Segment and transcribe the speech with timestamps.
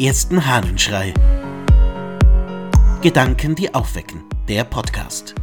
[0.00, 1.12] ersten Hahnenschrei.
[3.02, 4.24] Gedanken, die aufwecken.
[4.48, 5.34] Der Podcast.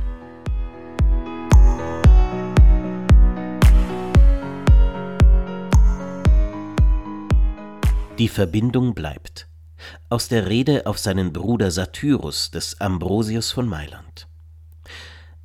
[8.18, 9.48] Die Verbindung bleibt.
[10.10, 14.28] Aus der Rede auf seinen Bruder Satyrus des Ambrosius von Mailand.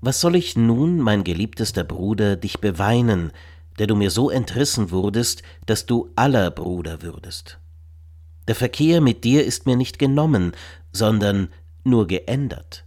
[0.01, 3.33] Was soll ich nun, mein geliebtester Bruder, dich beweinen,
[3.79, 7.59] der du mir so entrissen wurdest, dass du aller Bruder würdest?
[8.49, 10.53] Der Verkehr mit dir ist mir nicht genommen,
[10.93, 11.49] sondern
[11.85, 12.85] nur geändert.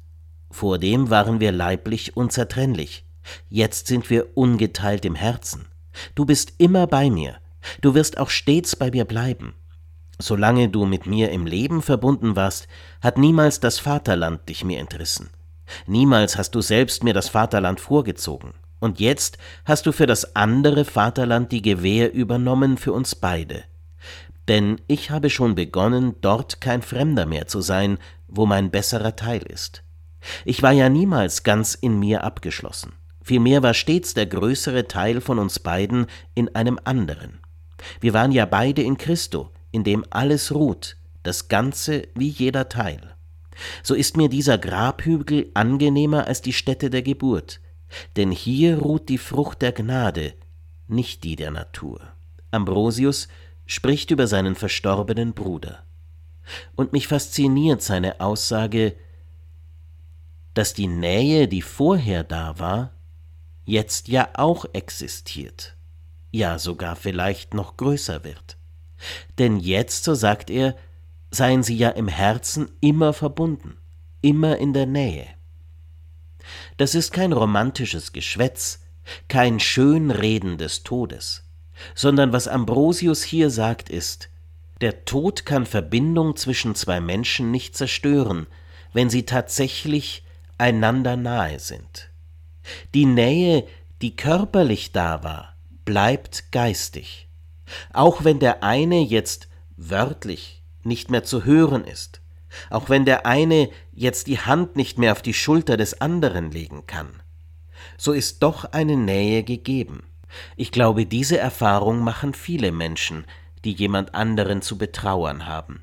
[0.51, 3.05] Vordem waren wir leiblich unzertrennlich,
[3.49, 5.65] jetzt sind wir ungeteilt im Herzen.
[6.13, 7.35] Du bist immer bei mir,
[7.81, 9.55] du wirst auch stets bei mir bleiben.
[10.19, 12.67] Solange du mit mir im Leben verbunden warst,
[13.01, 15.29] hat niemals das Vaterland dich mir entrissen.
[15.87, 18.53] Niemals hast du selbst mir das Vaterland vorgezogen.
[18.79, 23.63] Und jetzt hast du für das andere Vaterland die Gewähr übernommen für uns beide.
[24.47, 27.97] Denn ich habe schon begonnen, dort kein Fremder mehr zu sein,
[28.27, 29.83] wo mein besserer Teil ist.
[30.43, 32.93] Ich war ja niemals ganz in mir abgeschlossen.
[33.23, 36.05] Vielmehr war stets der größere Teil von uns beiden
[36.35, 37.39] in einem anderen.
[37.99, 43.15] Wir waren ja beide in Christo, in dem alles ruht, das Ganze wie jeder Teil.
[43.83, 47.61] So ist mir dieser Grabhügel angenehmer als die Stätte der Geburt,
[48.15, 50.33] denn hier ruht die Frucht der Gnade,
[50.87, 52.01] nicht die der Natur.
[52.51, 53.27] Ambrosius
[53.65, 55.83] spricht über seinen verstorbenen Bruder.
[56.75, 58.95] Und mich fasziniert seine Aussage,
[60.53, 62.93] dass die Nähe, die vorher da war,
[63.65, 65.75] jetzt ja auch existiert,
[66.31, 68.57] ja sogar vielleicht noch größer wird.
[69.37, 70.75] Denn jetzt, so sagt er,
[71.31, 73.77] seien sie ja im Herzen immer verbunden,
[74.21, 75.27] immer in der Nähe.
[76.77, 78.81] Das ist kein romantisches Geschwätz,
[79.27, 81.43] kein Schönreden des Todes,
[81.93, 84.29] sondern was Ambrosius hier sagt ist,
[84.81, 88.47] der Tod kann Verbindung zwischen zwei Menschen nicht zerstören,
[88.93, 90.23] wenn sie tatsächlich
[90.57, 92.09] einander nahe sind.
[92.93, 93.67] Die Nähe,
[94.01, 95.55] die körperlich da war,
[95.85, 97.27] bleibt geistig.
[97.93, 99.47] Auch wenn der eine jetzt
[99.77, 102.21] wörtlich nicht mehr zu hören ist,
[102.69, 106.85] auch wenn der eine jetzt die Hand nicht mehr auf die Schulter des anderen legen
[106.87, 107.21] kann,
[107.97, 110.03] so ist doch eine Nähe gegeben.
[110.55, 113.25] Ich glaube, diese Erfahrung machen viele Menschen,
[113.63, 115.81] die jemand anderen zu betrauern haben,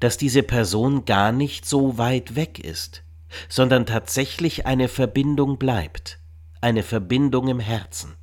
[0.00, 3.02] dass diese Person gar nicht so weit weg ist,
[3.48, 6.18] sondern tatsächlich eine Verbindung bleibt,
[6.60, 8.16] eine Verbindung im Herzen.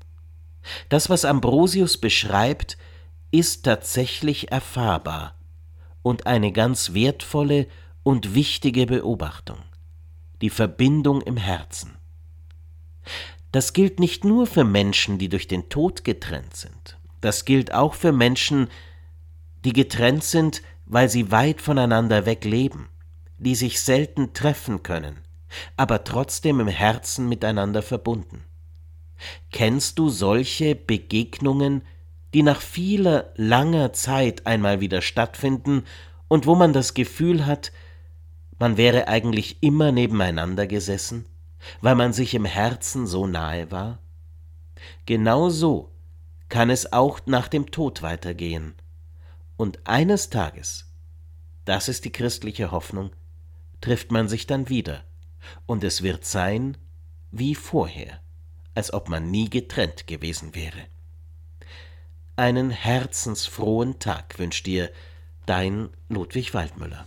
[0.89, 2.77] Das, was Ambrosius beschreibt,
[3.31, 5.35] ist tatsächlich erfahrbar
[6.01, 7.67] und eine ganz wertvolle
[8.03, 9.57] und wichtige Beobachtung,
[10.41, 11.97] die Verbindung im Herzen.
[13.53, 17.94] Das gilt nicht nur für Menschen, die durch den Tod getrennt sind, das gilt auch
[17.94, 18.68] für Menschen,
[19.64, 22.90] die getrennt sind, weil sie weit voneinander weg leben,
[23.38, 25.19] die sich selten treffen können,
[25.78, 28.44] aber trotzdem im Herzen miteinander verbunden.
[29.52, 31.84] Kennst du solche Begegnungen,
[32.34, 35.84] die nach vieler langer Zeit einmal wieder stattfinden
[36.28, 37.72] und wo man das Gefühl hat,
[38.58, 41.25] man wäre eigentlich immer nebeneinander gesessen,
[41.81, 44.00] weil man sich im Herzen so nahe war?
[45.06, 45.91] Genau so
[46.50, 48.75] kann es auch nach dem Tod weitergehen.
[49.57, 50.91] Und eines Tages,
[51.66, 53.12] das ist die christliche Hoffnung,
[53.81, 55.03] trifft man sich dann wieder,
[55.66, 56.78] und es wird sein
[57.31, 58.19] wie vorher,
[58.75, 60.88] als ob man nie getrennt gewesen wäre.
[62.35, 64.91] Einen herzensfrohen Tag wünscht dir
[65.46, 67.06] dein Ludwig Waldmüller.